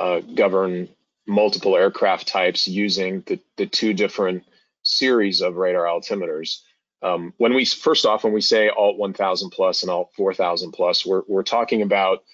uh, 0.00 0.20
govern 0.20 0.88
multiple 1.28 1.76
aircraft 1.76 2.26
types 2.26 2.66
using 2.66 3.22
the, 3.26 3.38
the 3.56 3.66
two 3.66 3.92
different 3.92 4.44
series 4.82 5.42
of 5.42 5.56
radar 5.56 5.84
altimeters. 5.84 6.60
Um, 7.02 7.34
when 7.36 7.54
we 7.54 7.64
first 7.64 8.04
off, 8.04 8.24
when 8.24 8.32
we 8.32 8.40
say 8.40 8.68
Alt 8.68 8.98
1000 8.98 9.50
plus 9.50 9.82
and 9.82 9.90
Alt 9.90 10.10
4000 10.16 10.72
plus, 10.72 11.06
we're 11.06 11.22
we're 11.28 11.44
talking 11.44 11.82
about 11.82 12.24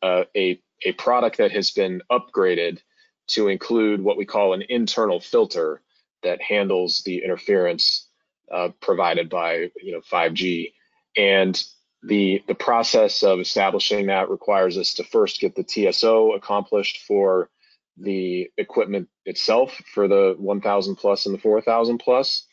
uh, 0.00 0.24
a 0.34 0.60
a 0.84 0.92
product 0.92 1.38
that 1.38 1.52
has 1.52 1.70
been 1.70 2.02
upgraded 2.10 2.80
to 3.28 3.48
include 3.48 4.02
what 4.02 4.16
we 4.16 4.24
call 4.24 4.52
an 4.52 4.62
internal 4.68 5.20
filter 5.20 5.82
that 6.22 6.40
handles 6.40 7.02
the 7.04 7.22
interference 7.24 8.08
uh, 8.52 8.68
provided 8.80 9.28
by 9.28 9.70
you 9.82 9.92
know 9.92 10.00
5G. 10.00 10.72
And 11.16 11.62
the 12.02 12.42
the 12.46 12.54
process 12.54 13.22
of 13.22 13.40
establishing 13.40 14.06
that 14.06 14.30
requires 14.30 14.78
us 14.78 14.94
to 14.94 15.04
first 15.04 15.40
get 15.40 15.54
the 15.54 15.64
TSO 15.64 16.32
accomplished 16.32 17.02
for 17.06 17.50
the 17.96 18.50
equipment 18.58 19.08
itself 19.24 19.80
for 19.94 20.06
the 20.06 20.34
1000 20.38 20.96
plus 20.96 21.24
and 21.24 21.34
the 21.34 21.38
4000 21.38 21.98
plus 21.98 22.46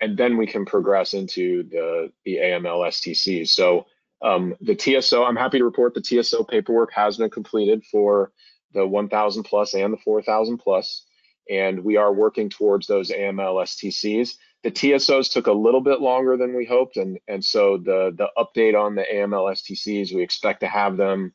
and 0.00 0.16
then 0.16 0.36
we 0.36 0.46
can 0.46 0.64
progress 0.64 1.14
into 1.14 1.62
the 1.64 2.10
the 2.24 2.36
AML 2.36 2.88
STCs. 2.88 3.48
So 3.48 3.86
um, 4.22 4.54
the 4.60 4.76
TSO, 4.76 5.24
I'm 5.24 5.36
happy 5.36 5.58
to 5.58 5.64
report 5.64 5.94
the 5.94 6.02
TSO 6.02 6.44
paperwork 6.44 6.92
has 6.92 7.16
been 7.16 7.30
completed 7.30 7.84
for 7.90 8.32
the 8.72 8.86
1000 8.86 9.44
plus 9.44 9.74
and 9.74 9.92
the 9.92 9.98
4000 9.98 10.58
plus, 10.58 11.04
and 11.48 11.82
we 11.82 11.96
are 11.96 12.12
working 12.12 12.48
towards 12.48 12.86
those 12.86 13.10
AML 13.10 13.62
STCs. 13.64 14.34
The 14.62 14.70
TSOs 14.70 15.32
took 15.32 15.46
a 15.46 15.52
little 15.52 15.80
bit 15.80 16.00
longer 16.00 16.36
than 16.36 16.54
we 16.54 16.66
hoped, 16.66 16.98
and 16.98 17.18
and 17.28 17.42
so 17.42 17.78
the 17.78 18.14
the 18.16 18.28
update 18.36 18.78
on 18.78 18.94
the 18.94 19.06
AML 19.10 19.50
STCs, 19.52 20.14
we 20.14 20.22
expect 20.22 20.60
to 20.60 20.68
have 20.68 20.98
them 20.98 21.32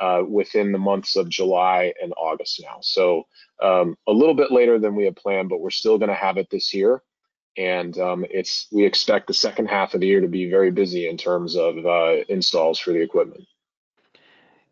uh, 0.00 0.22
within 0.28 0.72
the 0.72 0.78
months 0.78 1.14
of 1.14 1.28
July 1.28 1.94
and 2.02 2.12
August 2.16 2.60
now. 2.62 2.78
So 2.82 3.28
um, 3.62 3.96
a 4.08 4.12
little 4.12 4.34
bit 4.34 4.50
later 4.50 4.80
than 4.80 4.96
we 4.96 5.04
had 5.04 5.14
planned, 5.14 5.48
but 5.48 5.60
we're 5.60 5.70
still 5.70 5.98
going 5.98 6.08
to 6.08 6.14
have 6.14 6.36
it 6.36 6.48
this 6.50 6.74
year 6.74 7.00
and 7.56 7.96
um, 7.98 8.24
it's 8.30 8.66
we 8.72 8.84
expect 8.84 9.26
the 9.26 9.34
second 9.34 9.66
half 9.66 9.94
of 9.94 10.00
the 10.00 10.06
year 10.06 10.20
to 10.20 10.28
be 10.28 10.50
very 10.50 10.70
busy 10.70 11.08
in 11.08 11.16
terms 11.16 11.56
of 11.56 11.84
uh, 11.84 12.16
installs 12.28 12.78
for 12.78 12.92
the 12.92 13.00
equipment. 13.00 13.44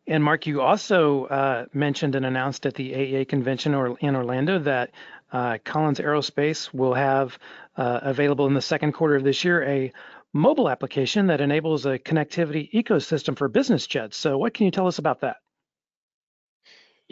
And 0.06 0.24
Marc, 0.24 0.46
you 0.46 0.60
also 0.60 1.26
uh, 1.26 1.66
mentioned 1.72 2.16
and 2.16 2.26
announced 2.26 2.66
at 2.66 2.74
the 2.74 2.92
AEA 2.92 3.28
convention 3.28 3.74
or 3.74 3.96
in 4.00 4.16
Orlando 4.16 4.58
that 4.58 4.90
uh, 5.32 5.58
Collins 5.64 6.00
Aerospace 6.00 6.74
will 6.74 6.94
have 6.94 7.38
uh, 7.76 8.00
available 8.02 8.46
in 8.46 8.54
the 8.54 8.60
second 8.60 8.92
quarter 8.92 9.14
of 9.14 9.22
this 9.22 9.44
year 9.44 9.62
a 9.62 9.92
mobile 10.32 10.68
application 10.68 11.28
that 11.28 11.40
enables 11.40 11.86
a 11.86 11.98
connectivity 11.98 12.70
ecosystem 12.72 13.36
for 13.36 13.48
business 13.48 13.86
jets. 13.86 14.16
So, 14.16 14.36
what 14.38 14.54
can 14.54 14.64
you 14.64 14.72
tell 14.72 14.86
us 14.88 14.98
about 14.98 15.20
that? 15.20 15.36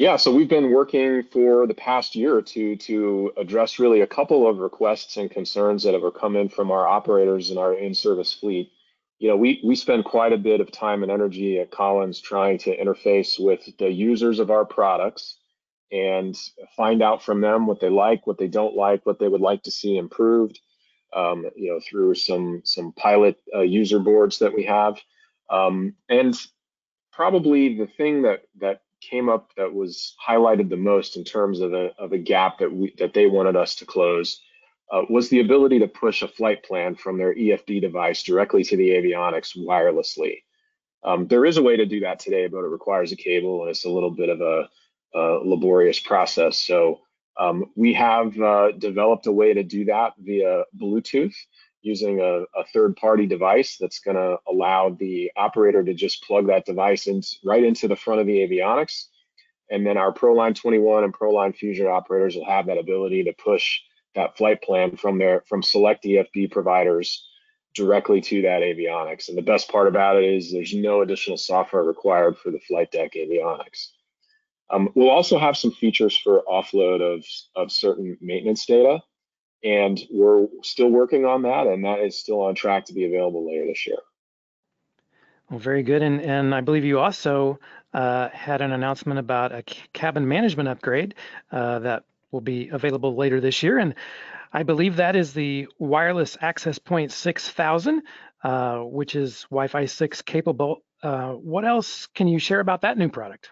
Yeah, 0.01 0.17
so 0.17 0.33
we've 0.33 0.49
been 0.49 0.71
working 0.71 1.25
for 1.25 1.67
the 1.67 1.75
past 1.75 2.17
year 2.17 2.35
or 2.35 2.41
two 2.41 2.75
to 2.77 3.35
address 3.37 3.79
really 3.79 4.01
a 4.01 4.07
couple 4.07 4.49
of 4.49 4.57
requests 4.57 5.19
and 5.19 5.31
concerns 5.31 5.83
that 5.83 5.93
have 5.93 6.15
come 6.15 6.37
in 6.37 6.49
from 6.49 6.71
our 6.71 6.89
operators 6.89 7.51
in 7.51 7.59
our 7.59 7.75
in-service 7.75 8.33
fleet. 8.33 8.73
You 9.19 9.29
know, 9.29 9.37
we 9.37 9.61
we 9.63 9.77
spend 9.77 10.07
quite 10.07 10.33
a 10.33 10.39
bit 10.39 10.63
of 10.63 10.73
time 10.73 11.03
and 11.03 11.13
energy 11.13 11.61
at 11.61 11.71
Collins 11.71 12.19
trying 12.19 12.57
to 12.61 12.75
interface 12.75 13.39
with 13.39 13.61
the 13.77 13.93
users 13.93 14.39
of 14.39 14.51
our 14.51 14.65
products 14.65 15.37
and 15.93 16.35
find 16.75 17.03
out 17.03 17.23
from 17.23 17.43
them 17.43 17.67
what 17.67 17.81
they 17.81 17.91
like, 17.91 18.27
what 18.27 18.39
they 18.39 18.49
don't 18.49 18.75
like, 18.75 19.05
what 19.05 19.19
they 19.19 19.29
would 19.29 19.43
like 19.43 19.65
to 19.65 19.71
see 19.71 19.99
improved. 19.99 20.59
Um, 21.15 21.45
you 21.55 21.73
know, 21.73 21.81
through 21.87 22.15
some 22.15 22.63
some 22.65 22.93
pilot 22.93 23.37
uh, 23.55 23.61
user 23.61 23.99
boards 23.99 24.39
that 24.39 24.55
we 24.55 24.65
have, 24.65 24.99
um, 25.51 25.95
and 26.09 26.35
probably 27.13 27.77
the 27.77 27.87
thing 27.99 28.23
that 28.23 28.45
that 28.61 28.81
came 29.01 29.29
up 29.29 29.51
that 29.57 29.73
was 29.73 30.15
highlighted 30.27 30.69
the 30.69 30.77
most 30.77 31.17
in 31.17 31.25
terms 31.25 31.61
of 31.61 31.73
a, 31.73 31.91
of 31.99 32.13
a 32.13 32.19
gap 32.19 32.59
that 32.59 32.73
we 32.73 32.95
that 32.99 33.15
they 33.15 33.27
wanted 33.27 33.57
us 33.57 33.75
to 33.77 33.87
close 33.87 34.41
uh, 34.93 35.03
was 35.09 35.29
the 35.29 35.41
ability 35.41 35.79
to 35.79 35.89
push 35.89 36.23
a 36.23 36.29
flight 36.29 36.65
plan 36.65 36.95
from 36.95 37.17
their 37.17 37.35
EFB 37.35 37.81
device 37.81 38.23
directly 38.23 38.65
to 38.65 38.77
the 38.77 38.91
avionics 38.91 39.57
wirelessly. 39.57 40.43
Um, 41.05 41.27
there 41.29 41.47
is 41.47 41.57
a 41.57 41.63
way 41.63 41.77
to 41.77 41.87
do 41.87 42.01
that 42.01 42.19
today, 42.19 42.49
but 42.49 42.59
it 42.59 42.69
requires 42.69 43.13
a 43.13 43.17
cable 43.17 43.63
and 43.63 43.71
it's 43.71 43.85
a 43.85 43.91
little 43.91 44.11
bit 44.11 44.29
of 44.29 44.41
a, 44.41 44.69
a 45.15 45.21
laborious 45.45 46.01
process. 46.01 46.59
So 46.59 47.01
um, 47.39 47.67
we 47.77 47.95
have 47.95 48.39
uh, 48.39 48.73
developed 48.73 49.27
a 49.27 49.33
way 49.33 49.55
to 49.55 49.63
do 49.63 49.87
that 49.87 50.13
via 50.19 50.65
Bluetooth 50.79 51.35
using 51.83 52.21
a, 52.21 52.43
a 52.59 52.65
third-party 52.73 53.27
device 53.27 53.77
that's 53.79 54.01
going 54.01 54.17
to 54.17 54.39
allow 54.49 54.91
the 54.99 55.31
operator 55.37 55.83
to 55.83 55.95
just 55.95 56.23
plug 56.25 56.47
that 56.47 56.67
device 56.67 57.07
in 57.07 57.23
right 57.45 57.65
into 57.65 57.89
the 57.89 57.97
front 57.97 58.21
of 58.21 58.27
the 58.27 58.39
avionics. 58.39 59.07
And 59.71 59.87
then 59.87 59.97
our 59.97 60.13
ProLine 60.13 60.55
21 60.55 61.05
and 61.05 61.15
ProLine 61.15 61.55
Fusion 61.55 61.87
operators 61.87 62.35
will 62.35 62.45
have 62.45 62.67
that 62.67 62.79
ability 62.79 63.25
to 63.25 63.33
push 63.33 63.81
that 64.15 64.37
flight 64.37 64.61
plan 64.63 64.97
from 64.97 65.19
their 65.19 65.45
from 65.49 65.63
select 65.63 66.05
EFB 66.05 66.51
providers 66.51 67.27
directly 67.75 68.21
to 68.21 68.43
that 68.43 68.63
avionics. 68.63 69.29
And 69.29 69.39
the 69.39 69.43
best 69.43 69.71
part 69.71 69.87
about 69.87 70.17
it 70.17 70.25
is 70.25 70.51
there's 70.53 70.75
no 70.75 71.03
additional 71.03 71.37
software 71.37 71.85
required 71.85 72.37
for 72.37 72.51
the 72.51 72.59
flight 72.61 72.91
deck 72.91 73.13
avionics. 73.15 73.91
Um, 74.71 74.91
we'll 74.95 75.11
also 75.11 75.39
have 75.39 75.57
some 75.57 75.73
features 75.73 76.17
for 76.17 76.43
offload 76.49 77.01
of, 77.01 77.25
of 77.57 77.73
certain 77.73 78.17
maintenance 78.21 78.67
data 78.67 79.01
and 79.63 80.01
we're 80.11 80.47
still 80.63 80.89
working 80.89 81.25
on 81.25 81.43
that, 81.43 81.67
and 81.67 81.85
that 81.85 82.01
is 82.01 82.19
still 82.19 82.41
on 82.43 82.55
track 82.55 82.87
to 82.87 82.95
be 82.95 83.05
available 83.05 83.47
later 83.47 83.67
this 83.67 83.87
year. 83.87 83.99
Well, 85.51 85.59
very 85.59 85.83
good. 85.83 86.03
And, 86.03 86.21
and 86.21 86.55
I 86.55 86.61
believe 86.61 86.85
you 86.85 87.01
also 87.01 87.59
uh, 87.93 88.29
had 88.29 88.61
an 88.63 88.73
announcement 88.73 89.19
about 89.19 89.53
a 89.53 89.63
cabin 89.93 90.29
management 90.29 90.69
upgrade 90.69 91.15
uh, 91.51 91.81
that 91.81 92.05
will 92.31 92.41
be 92.41 92.69
available 92.69 93.17
later 93.17 93.41
this 93.41 93.63
year. 93.63 93.79
And 93.79 93.95
I 94.53 94.63
believe 94.63 94.97
that 94.97 95.17
is 95.17 95.33
the 95.33 95.67
wireless 95.79 96.37
access 96.41 96.79
point 96.79 97.11
6000, 97.11 98.03
uh, 98.45 98.79
which 98.79 99.17
is 99.17 99.43
Wi 99.51 99.67
Fi 99.67 99.87
6 99.87 100.23
capable. 100.23 100.83
Uh, 101.03 101.33
what 101.33 101.65
else 101.65 102.07
can 102.15 102.29
you 102.29 102.39
share 102.39 102.61
about 102.61 102.83
that 102.83 102.97
new 102.97 103.09
product? 103.09 103.51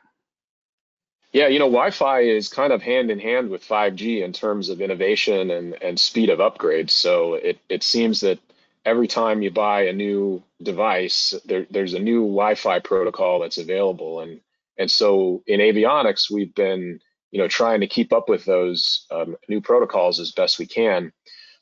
Yeah, 1.33 1.49
you 1.49 1.59
know, 1.59 1.67
Wi-Fi 1.67 2.21
is 2.21 2.49
kind 2.49 2.73
of 2.73 2.83
hand 2.83 3.11
in 3.11 3.19
hand 3.19 3.51
with 3.51 3.67
5G 3.67 4.25
in 4.25 4.33
terms 4.33 4.71
of 4.71 4.81
innovation 4.81 5.51
and, 5.51 5.75
and 5.83 6.01
speed 6.01 6.31
of 6.31 6.39
upgrades. 6.39 6.91
So 6.91 7.35
it, 7.35 7.59
it 7.69 7.83
seems 7.83 8.21
that 8.21 8.39
every 8.85 9.09
time 9.09 9.43
you 9.43 9.51
buy 9.51 9.83
a 9.83 9.93
new 9.93 10.43
device, 10.63 11.35
there, 11.45 11.67
there's 11.71 11.93
a 11.93 11.99
new 11.99 12.23
Wi-Fi 12.23 12.79
protocol 12.81 13.41
that's 13.41 13.59
available. 13.59 14.21
And 14.21 14.41
and 14.79 14.91
so 14.91 15.43
in 15.47 15.61
avionics, 15.61 16.31
we've 16.31 16.55
been 16.55 17.01
you 17.31 17.39
know 17.39 17.49
trying 17.49 17.81
to 17.81 17.87
keep 17.87 18.13
up 18.13 18.29
with 18.29 18.45
those 18.45 19.07
um, 19.11 19.37
new 19.49 19.61
protocols 19.61 20.21
as 20.21 20.33
best 20.33 20.59
we 20.59 20.67
can. 20.67 21.13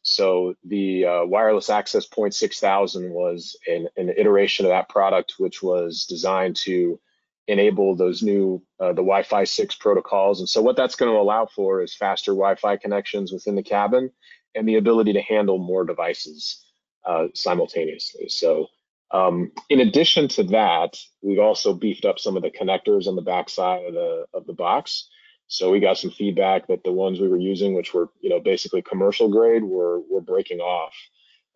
So 0.02 0.54
the 0.64 1.04
uh, 1.04 1.24
wireless 1.24 1.68
access 1.68 2.06
point 2.06 2.32
6000 2.34 3.10
was 3.10 3.56
an, 3.66 3.88
an 3.96 4.10
iteration 4.10 4.64
of 4.64 4.70
that 4.70 4.88
product, 4.88 5.34
which 5.38 5.60
was 5.60 6.06
designed 6.08 6.54
to 6.56 7.00
enable 7.48 7.94
those 7.94 8.22
new 8.22 8.62
uh, 8.80 8.88
the 8.88 8.96
Wi-Fi 8.96 9.44
6 9.44 9.74
protocols. 9.76 10.40
And 10.40 10.48
so 10.48 10.62
what 10.62 10.76
that's 10.76 10.96
going 10.96 11.12
to 11.12 11.18
allow 11.18 11.46
for 11.46 11.82
is 11.82 11.94
faster 11.94 12.32
Wi-Fi 12.32 12.76
connections 12.76 13.32
within 13.32 13.54
the 13.54 13.62
cabin 13.62 14.10
and 14.54 14.68
the 14.68 14.76
ability 14.76 15.12
to 15.12 15.22
handle 15.22 15.58
more 15.58 15.84
devices 15.84 16.64
uh, 17.04 17.26
simultaneously. 17.34 18.28
So 18.28 18.66
um, 19.12 19.52
in 19.68 19.80
addition 19.80 20.28
to 20.28 20.44
that, 20.44 20.96
we've 21.22 21.38
also 21.38 21.72
beefed 21.72 22.04
up 22.04 22.18
some 22.18 22.36
of 22.36 22.42
the 22.42 22.50
connectors 22.50 23.06
on 23.06 23.16
the 23.16 23.22
backside 23.22 23.86
of 23.86 23.94
the 23.94 24.26
of 24.34 24.46
the 24.46 24.52
box. 24.52 25.08
So 25.48 25.70
we 25.70 25.78
got 25.78 25.96
some 25.96 26.10
feedback 26.10 26.66
that 26.66 26.82
the 26.82 26.92
ones 26.92 27.20
we 27.20 27.28
were 27.28 27.38
using, 27.38 27.74
which 27.74 27.94
were 27.94 28.08
you 28.20 28.30
know 28.30 28.40
basically 28.40 28.82
commercial 28.82 29.28
grade, 29.28 29.62
were 29.62 30.00
were 30.10 30.20
breaking 30.20 30.58
off 30.58 30.94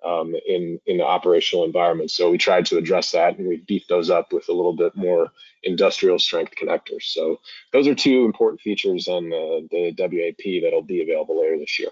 um, 0.04 0.34
in 0.46 0.80
in 0.86 0.98
the 0.98 1.04
operational 1.04 1.64
environment. 1.64 2.10
So 2.10 2.30
we 2.30 2.38
tried 2.38 2.66
to 2.66 2.78
address 2.78 3.12
that, 3.12 3.38
and 3.38 3.48
we 3.48 3.58
beefed 3.58 3.88
those 3.88 4.10
up 4.10 4.32
with 4.32 4.48
a 4.48 4.52
little 4.52 4.74
bit 4.74 4.96
more 4.96 5.30
industrial 5.62 6.18
strength 6.18 6.54
connectors. 6.60 7.02
So 7.02 7.40
those 7.72 7.86
are 7.86 7.94
two 7.94 8.24
important 8.24 8.60
features 8.60 9.08
on 9.08 9.28
the, 9.28 9.68
the 9.70 9.94
WAP 9.98 10.62
that'll 10.62 10.82
be 10.82 11.02
available 11.02 11.40
later 11.40 11.58
this 11.58 11.78
year. 11.78 11.90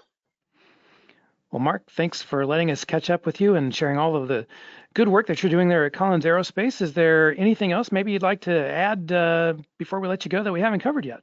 Well, 1.51 1.59
Marc, 1.59 1.89
thanks 1.91 2.21
for 2.21 2.45
letting 2.45 2.69
us 2.69 2.85
catch 2.85 3.09
up 3.09 3.25
with 3.25 3.41
you 3.41 3.55
and 3.55 3.73
sharing 3.73 3.97
all 3.97 4.15
of 4.15 4.27
the 4.27 4.45
good 4.93 5.07
work 5.07 5.27
that 5.27 5.41
you're 5.41 5.49
doing 5.49 5.67
there 5.67 5.85
at 5.85 5.93
Collins 5.93 6.25
Aerospace. 6.25 6.81
Is 6.81 6.93
there 6.93 7.35
anything 7.39 7.71
else 7.71 7.91
maybe 7.91 8.11
you'd 8.11 8.21
like 8.21 8.41
to 8.41 8.53
add 8.53 9.11
uh, 9.11 9.55
before 9.77 9.99
we 9.99 10.07
let 10.07 10.25
you 10.25 10.29
go 10.29 10.43
that 10.43 10.53
we 10.53 10.61
haven't 10.61 10.81
covered 10.81 11.05
yet? 11.05 11.21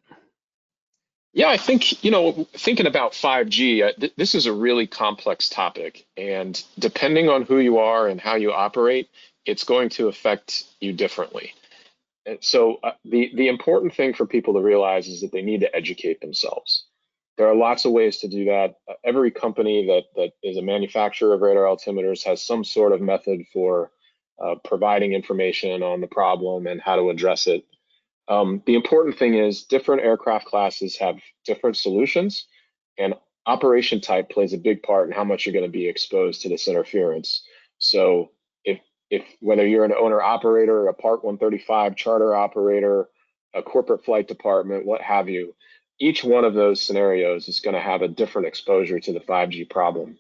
Yeah, 1.36 1.48
I 1.48 1.58
think, 1.58 2.02
you 2.02 2.10
know, 2.10 2.48
thinking 2.54 2.86
about 2.86 3.12
5G, 3.12 3.86
uh, 3.86 3.92
th- 4.00 4.14
this 4.16 4.34
is 4.34 4.46
a 4.46 4.54
really 4.54 4.86
complex 4.86 5.50
topic. 5.50 6.06
And 6.16 6.60
depending 6.78 7.28
on 7.28 7.42
who 7.42 7.58
you 7.58 7.76
are 7.76 8.08
and 8.08 8.18
how 8.18 8.36
you 8.36 8.52
operate, 8.52 9.10
it's 9.44 9.62
going 9.62 9.90
to 9.90 10.08
affect 10.08 10.64
you 10.80 10.94
differently. 10.94 11.52
And 12.24 12.38
so 12.40 12.78
uh, 12.82 12.92
the, 13.04 13.32
the 13.36 13.48
important 13.48 13.94
thing 13.94 14.14
for 14.14 14.24
people 14.24 14.54
to 14.54 14.60
realize 14.60 15.08
is 15.08 15.20
that 15.20 15.30
they 15.30 15.42
need 15.42 15.60
to 15.60 15.76
educate 15.76 16.22
themselves. 16.22 16.86
There 17.36 17.48
are 17.48 17.54
lots 17.54 17.84
of 17.84 17.92
ways 17.92 18.16
to 18.20 18.28
do 18.28 18.46
that. 18.46 18.76
Uh, 18.88 18.94
every 19.04 19.30
company 19.30 19.86
that, 19.88 20.04
that 20.16 20.32
is 20.42 20.56
a 20.56 20.62
manufacturer 20.62 21.34
of 21.34 21.42
radar 21.42 21.64
altimeters 21.64 22.24
has 22.24 22.42
some 22.42 22.64
sort 22.64 22.92
of 22.92 23.02
method 23.02 23.42
for 23.52 23.90
uh, 24.42 24.54
providing 24.64 25.12
information 25.12 25.82
on 25.82 26.00
the 26.00 26.06
problem 26.06 26.66
and 26.66 26.80
how 26.80 26.96
to 26.96 27.10
address 27.10 27.46
it. 27.46 27.66
Um, 28.28 28.62
the 28.66 28.74
important 28.74 29.18
thing 29.18 29.34
is 29.34 29.64
different 29.64 30.02
aircraft 30.02 30.46
classes 30.46 30.96
have 30.96 31.18
different 31.44 31.76
solutions, 31.76 32.46
and 32.98 33.14
operation 33.46 34.00
type 34.00 34.30
plays 34.30 34.52
a 34.52 34.58
big 34.58 34.82
part 34.82 35.08
in 35.08 35.14
how 35.14 35.24
much 35.24 35.46
you're 35.46 35.52
going 35.52 35.64
to 35.64 35.70
be 35.70 35.88
exposed 35.88 36.42
to 36.42 36.48
this 36.48 36.68
interference. 36.68 37.42
So 37.78 38.32
if 38.64 38.80
if 39.10 39.24
whether 39.40 39.66
you're 39.66 39.84
an 39.84 39.94
owner 39.94 40.20
operator, 40.20 40.88
a 40.88 40.94
Part 40.94 41.24
135 41.24 41.94
charter 41.94 42.34
operator, 42.34 43.08
a 43.54 43.62
corporate 43.62 44.04
flight 44.04 44.26
department, 44.26 44.84
what 44.84 45.00
have 45.00 45.28
you, 45.28 45.54
each 46.00 46.24
one 46.24 46.44
of 46.44 46.54
those 46.54 46.82
scenarios 46.82 47.48
is 47.48 47.60
going 47.60 47.74
to 47.74 47.80
have 47.80 48.02
a 48.02 48.08
different 48.08 48.48
exposure 48.48 48.98
to 48.98 49.12
the 49.12 49.20
5G 49.20 49.70
problem. 49.70 50.18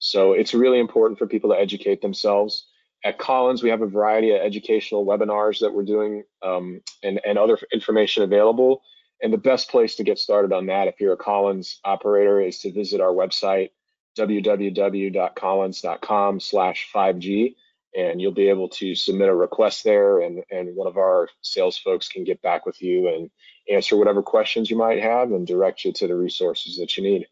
So 0.00 0.32
it's 0.32 0.52
really 0.52 0.80
important 0.80 1.18
for 1.18 1.26
people 1.26 1.50
to 1.50 1.58
educate 1.58 2.02
themselves 2.02 2.66
at 3.04 3.18
Collins, 3.18 3.62
we 3.62 3.68
have 3.68 3.82
a 3.82 3.86
variety 3.86 4.30
of 4.30 4.40
educational 4.40 5.04
webinars 5.04 5.60
that 5.60 5.74
we're 5.74 5.84
doing 5.84 6.24
um, 6.42 6.80
and, 7.02 7.20
and 7.24 7.38
other 7.38 7.58
information 7.72 8.22
available. 8.22 8.82
And 9.22 9.32
the 9.32 9.38
best 9.38 9.70
place 9.70 9.94
to 9.96 10.04
get 10.04 10.18
started 10.18 10.52
on 10.52 10.66
that, 10.66 10.88
if 10.88 11.00
you're 11.00 11.12
a 11.12 11.18
Collins 11.18 11.80
operator, 11.84 12.40
is 12.40 12.58
to 12.60 12.72
visit 12.72 13.00
our 13.00 13.12
website, 13.12 13.70
www.collins.com 14.18 16.40
slash 16.40 16.90
5G, 16.94 17.54
and 17.96 18.20
you'll 18.20 18.32
be 18.32 18.48
able 18.48 18.68
to 18.70 18.94
submit 18.94 19.28
a 19.28 19.34
request 19.34 19.84
there, 19.84 20.20
and, 20.20 20.42
and 20.50 20.74
one 20.74 20.88
of 20.88 20.96
our 20.96 21.28
sales 21.42 21.76
folks 21.78 22.08
can 22.08 22.24
get 22.24 22.42
back 22.42 22.66
with 22.66 22.82
you 22.82 23.08
and 23.08 23.30
answer 23.70 23.96
whatever 23.96 24.22
questions 24.22 24.70
you 24.70 24.76
might 24.76 25.02
have 25.02 25.30
and 25.30 25.46
direct 25.46 25.84
you 25.84 25.92
to 25.92 26.06
the 26.06 26.16
resources 26.16 26.78
that 26.78 26.96
you 26.96 27.02
need. 27.02 27.26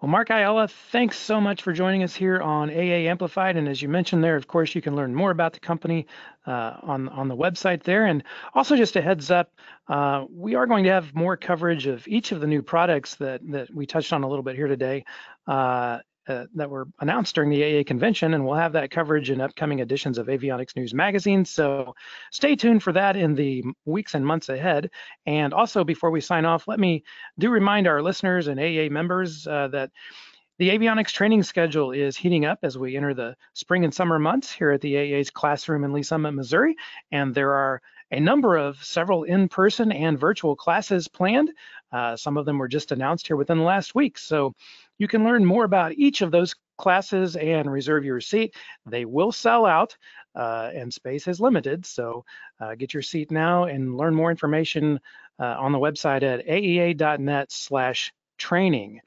Well, 0.00 0.10
Marc 0.10 0.28
Ayala, 0.28 0.68
thanks 0.68 1.18
so 1.18 1.40
much 1.40 1.62
for 1.62 1.72
joining 1.72 2.02
us 2.02 2.14
here 2.14 2.38
on 2.42 2.68
AEA 2.68 3.06
Amplified. 3.06 3.56
And 3.56 3.66
as 3.66 3.80
you 3.80 3.88
mentioned 3.88 4.22
there, 4.22 4.36
of 4.36 4.46
course, 4.46 4.74
you 4.74 4.82
can 4.82 4.94
learn 4.94 5.14
more 5.14 5.30
about 5.30 5.54
the 5.54 5.60
company 5.60 6.06
uh, 6.46 6.74
on 6.82 7.08
on 7.08 7.28
the 7.28 7.36
website 7.36 7.82
there. 7.82 8.04
And 8.04 8.22
also, 8.52 8.76
just 8.76 8.96
a 8.96 9.00
heads 9.00 9.30
up, 9.30 9.54
uh, 9.88 10.26
we 10.30 10.54
are 10.54 10.66
going 10.66 10.84
to 10.84 10.90
have 10.90 11.14
more 11.14 11.34
coverage 11.38 11.86
of 11.86 12.06
each 12.06 12.30
of 12.30 12.42
the 12.42 12.46
new 12.46 12.60
products 12.60 13.14
that 13.14 13.40
that 13.50 13.74
we 13.74 13.86
touched 13.86 14.12
on 14.12 14.22
a 14.22 14.28
little 14.28 14.42
bit 14.42 14.54
here 14.54 14.68
today. 14.68 15.02
Uh, 15.46 16.00
uh, 16.28 16.46
that 16.54 16.68
were 16.68 16.88
announced 17.00 17.34
during 17.34 17.50
the 17.50 17.60
AEA 17.60 17.86
convention, 17.86 18.34
and 18.34 18.44
we'll 18.44 18.54
have 18.56 18.72
that 18.72 18.90
coverage 18.90 19.30
in 19.30 19.40
upcoming 19.40 19.80
editions 19.80 20.18
of 20.18 20.26
Avionics 20.26 20.76
News 20.76 20.92
Magazine. 20.92 21.44
So 21.44 21.94
stay 22.30 22.56
tuned 22.56 22.82
for 22.82 22.92
that 22.92 23.16
in 23.16 23.34
the 23.34 23.64
weeks 23.84 24.14
and 24.14 24.26
months 24.26 24.48
ahead. 24.48 24.90
And 25.26 25.54
also, 25.54 25.84
before 25.84 26.10
we 26.10 26.20
sign 26.20 26.44
off, 26.44 26.68
let 26.68 26.80
me 26.80 27.04
do 27.38 27.50
remind 27.50 27.86
our 27.86 28.02
listeners 28.02 28.48
and 28.48 28.58
AEA 28.58 28.90
members 28.90 29.46
uh, 29.46 29.68
that 29.68 29.90
the 30.58 30.70
avionics 30.70 31.12
training 31.12 31.42
schedule 31.42 31.92
is 31.92 32.16
heating 32.16 32.46
up 32.46 32.60
as 32.62 32.78
we 32.78 32.96
enter 32.96 33.12
the 33.12 33.36
spring 33.52 33.84
and 33.84 33.92
summer 33.92 34.18
months 34.18 34.50
here 34.50 34.70
at 34.70 34.80
the 34.80 34.94
AEA's 34.94 35.30
classroom 35.30 35.84
in 35.84 35.92
Lee's 35.92 36.08
Summit, 36.08 36.32
Missouri, 36.32 36.74
and 37.12 37.34
there 37.34 37.52
are 37.52 37.82
a 38.10 38.20
number 38.20 38.56
of 38.56 38.82
several 38.82 39.24
in-person 39.24 39.92
and 39.92 40.18
virtual 40.18 40.56
classes 40.56 41.08
planned. 41.08 41.50
Uh, 41.92 42.16
some 42.16 42.36
of 42.36 42.46
them 42.46 42.58
were 42.58 42.68
just 42.68 42.92
announced 42.92 43.26
here 43.26 43.36
within 43.36 43.58
the 43.58 43.64
last 43.64 43.94
week. 43.94 44.16
So 44.16 44.54
you 44.98 45.08
can 45.08 45.24
learn 45.24 45.44
more 45.44 45.64
about 45.64 45.92
each 45.92 46.22
of 46.22 46.30
those 46.30 46.54
classes 46.78 47.36
and 47.36 47.70
reserve 47.70 48.04
your 48.04 48.20
seat. 48.20 48.54
They 48.84 49.04
will 49.04 49.32
sell 49.32 49.66
out 49.66 49.96
uh, 50.34 50.70
and 50.74 50.92
space 50.92 51.26
is 51.26 51.40
limited. 51.40 51.86
So 51.86 52.24
uh, 52.60 52.74
get 52.74 52.92
your 52.92 53.02
seat 53.02 53.30
now 53.30 53.64
and 53.64 53.96
learn 53.96 54.14
more 54.14 54.30
information 54.30 55.00
uh, 55.38 55.56
on 55.58 55.72
the 55.72 55.78
website 55.78 56.22
at 56.22 56.46
aea.net 56.46 57.50
slash 57.50 58.12
training. 58.38 59.00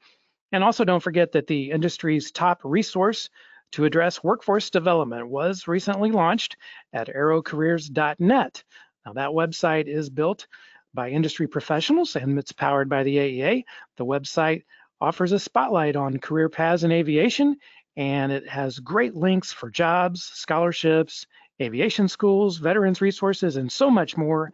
And 0.52 0.64
also 0.64 0.84
don't 0.84 1.02
forget 1.02 1.32
that 1.32 1.46
the 1.46 1.70
industry's 1.70 2.32
top 2.32 2.60
resource 2.64 3.30
to 3.72 3.84
address 3.84 4.24
workforce 4.24 4.70
development 4.70 5.28
was 5.28 5.68
recently 5.68 6.10
launched 6.10 6.56
at 6.92 7.08
aerocareers.net. 7.08 8.64
Now 9.06 9.12
that 9.12 9.30
website 9.30 9.86
is 9.86 10.10
built 10.10 10.46
by 10.92 11.10
industry 11.10 11.46
professionals 11.46 12.16
and 12.16 12.36
it's 12.36 12.52
powered 12.52 12.88
by 12.88 13.04
the 13.04 13.16
AEA. 13.16 13.64
The 13.96 14.04
website 14.04 14.64
offers 15.00 15.32
a 15.32 15.38
spotlight 15.38 15.96
on 15.96 16.18
career 16.18 16.48
paths 16.48 16.84
in 16.84 16.92
aviation, 16.92 17.56
and 17.96 18.32
it 18.32 18.48
has 18.48 18.78
great 18.78 19.14
links 19.14 19.52
for 19.52 19.70
jobs, 19.70 20.22
scholarships, 20.22 21.26
aviation 21.60 22.08
schools, 22.08 22.58
veterans 22.58 23.00
resources, 23.00 23.56
and 23.56 23.70
so 23.70 23.90
much 23.90 24.16
more. 24.16 24.52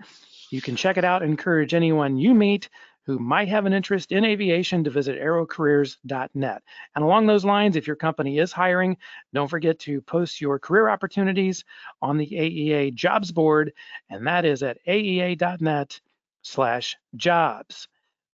You 0.51 0.61
can 0.61 0.77
check 0.77 0.97
it 0.97 1.05
out 1.05 1.23
encourage 1.23 1.75
anyone 1.75 2.17
you 2.17 2.35
meet 2.35 2.69
who 3.07 3.19
might 3.21 3.49
have 3.49 3.67
an 3.67 3.73
interest 3.73 4.11
in 4.11 4.25
aviation 4.25 4.83
to 4.83 4.91
visit 4.91 5.21
aerocareers.net. 5.21 6.63
And 6.95 7.05
along 7.05 7.27
those 7.27 7.45
lines, 7.45 7.77
if 7.77 7.87
your 7.87 7.95
company 7.95 8.39
is 8.39 8.51
hiring, 8.51 8.97
don't 9.33 9.49
forget 9.49 9.79
to 9.81 10.01
post 10.03 10.41
your 10.41 10.59
career 10.59 10.89
opportunities 10.89 11.65
on 12.03 12.17
the 12.17 12.27
AEA 12.27 12.95
jobs 12.95 13.31
board, 13.31 13.73
and 14.11 14.27
that 14.27 14.45
is 14.45 14.65
at 14.65 14.79
aea.net 14.89 16.01
slash 16.43 16.97
jobs. 17.15 17.87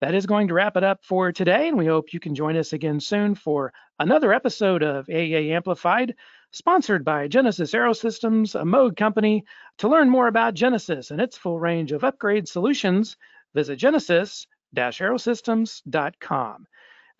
That 0.02 0.14
is 0.16 0.26
going 0.26 0.48
to 0.48 0.54
wrap 0.54 0.76
it 0.76 0.82
up 0.82 1.04
for 1.04 1.30
today, 1.30 1.68
and 1.68 1.78
we 1.78 1.86
hope 1.86 2.12
you 2.12 2.18
can 2.18 2.34
join 2.34 2.56
us 2.56 2.72
again 2.72 2.98
soon 2.98 3.36
for 3.36 3.72
another 4.00 4.32
episode 4.32 4.82
of 4.82 5.06
AEA 5.06 5.52
Amplified, 5.52 6.16
sponsored 6.50 7.04
by 7.04 7.28
Genesys 7.28 7.72
Aerosystems, 7.72 8.60
a 8.60 8.64
Moog 8.64 8.96
company. 8.96 9.44
To 9.78 9.88
learn 9.88 10.10
more 10.10 10.26
about 10.26 10.56
Genesys 10.56 11.12
and 11.12 11.20
its 11.20 11.36
full 11.36 11.60
range 11.60 11.92
of 11.92 12.02
upgrade 12.02 12.48
solutions, 12.48 13.16
visit 13.54 13.78
genesys-aerosystems.com. 13.78 16.66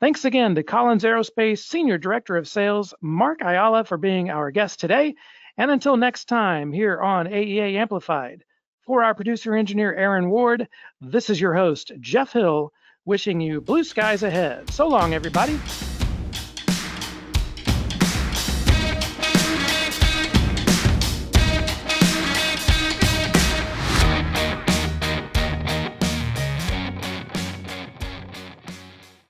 Thanks 0.01 0.25
again 0.25 0.57
to 0.57 0.64
Collins 0.64 1.05
Aerospace 1.05 1.59
Senior 1.59 1.99
Director 1.99 2.37
of 2.37 2.49
Sales, 2.49 2.95
Marc 3.01 3.42
Ayala, 3.42 3.85
for 3.85 3.97
being 3.97 4.29
our 4.29 4.51
guest 4.51 4.81
today. 4.81 5.14
And 5.57 5.71
until 5.71 5.97
next 5.97 6.25
time, 6.25 6.73
here 6.73 7.01
on 7.01 7.29
AEA 7.29 7.77
Amplified, 7.77 8.42
for 8.85 9.03
our 9.03 9.14
producer 9.14 9.55
engineer, 9.55 9.95
Aaron 9.95 10.31
Ward, 10.31 10.68
this 11.01 11.31
is 11.31 11.40
your 11.40 11.55
host, 11.55 11.92
Jeff 12.01 12.33
Hill, 12.33 12.73
wishing 13.05 13.40
you 13.40 13.61
blue 13.61 13.85
skies 13.85 14.23
ahead. 14.23 14.71
So 14.71 14.88
long, 14.88 15.14
everybody. 15.14 15.59